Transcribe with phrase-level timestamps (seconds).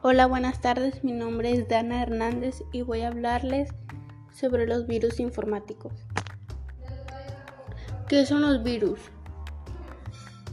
[0.00, 1.02] Hola, buenas tardes.
[1.02, 3.70] Mi nombre es Dana Hernández y voy a hablarles
[4.32, 5.92] sobre los virus informáticos.
[8.06, 9.00] ¿Qué son los virus?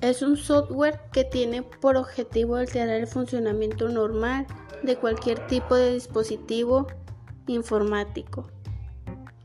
[0.01, 4.47] Es un software que tiene por objetivo alterar el funcionamiento normal
[4.81, 6.87] de cualquier tipo de dispositivo
[7.45, 8.47] informático,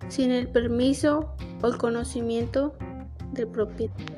[0.09, 2.75] sin el permiso o el conocimiento
[3.33, 4.17] del propietario.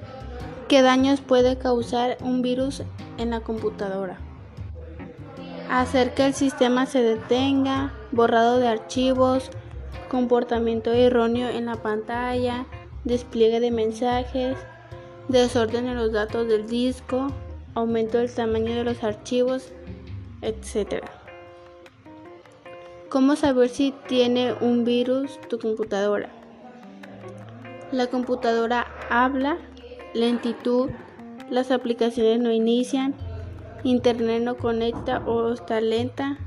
[0.69, 2.85] ¿Qué daños puede causar un virus
[3.19, 4.21] en la computadora?
[5.73, 9.49] Hacer que el sistema se detenga, borrado de archivos,
[10.11, 12.67] comportamiento erróneo en la pantalla,
[13.05, 14.59] despliegue de mensajes,
[15.29, 17.29] desorden en los datos del disco,
[17.73, 19.73] aumento del tamaño de los archivos,
[20.43, 21.07] etc.
[23.09, 26.29] ¿Cómo saber si tiene un virus tu computadora?
[27.93, 29.57] La computadora habla,
[30.13, 30.91] lentitud,
[31.49, 33.15] las aplicaciones no inician,
[33.85, 36.39] internet no conecta o está lenta,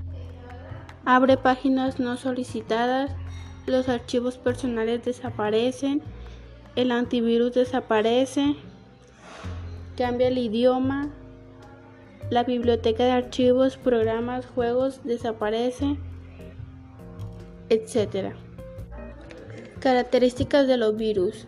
[1.05, 3.11] abre páginas no solicitadas,
[3.65, 6.01] los archivos personales desaparecen,
[6.75, 8.55] el antivirus desaparece,
[9.97, 11.09] cambia el idioma,
[12.29, 15.97] la biblioteca de archivos, programas, juegos desaparece,
[17.69, 18.33] etc.
[19.79, 21.47] Características de los virus.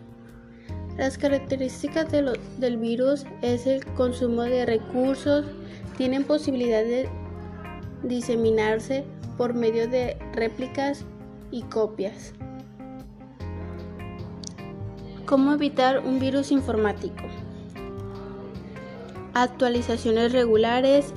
[0.98, 5.46] Las características del virus es el consumo de recursos,
[5.96, 7.08] tienen posibilidad de
[8.02, 9.04] diseminarse
[9.36, 11.04] por medio de réplicas
[11.52, 12.32] y copias.
[15.24, 17.22] ¿Cómo evitar un virus informático?
[19.34, 21.14] Actualizaciones regulares,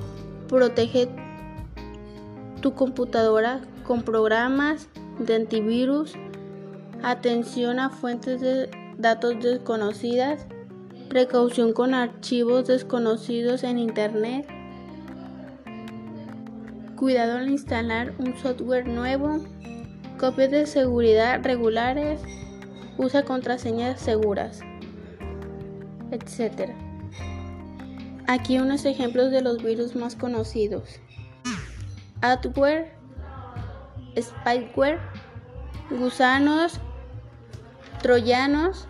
[0.48, 1.08] protege
[2.60, 6.14] tu computadora con programas de antivirus,
[7.02, 10.46] atención a fuentes de datos desconocidas,
[11.08, 14.46] precaución con archivos desconocidos en Internet,
[16.96, 19.44] cuidado al instalar un software nuevo,
[20.18, 22.20] copias de seguridad regulares,
[22.96, 24.60] usa contraseñas seguras,
[26.10, 26.70] etc.
[28.28, 31.00] Aquí unos ejemplos de los virus más conocidos.
[32.20, 32.92] Adware,
[34.16, 35.00] spyware,
[35.90, 36.80] gusanos,
[38.02, 38.86] troyanos,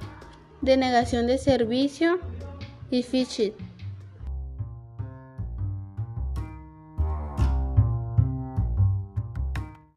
[0.63, 2.19] denegación de servicio
[2.91, 3.53] y phishing.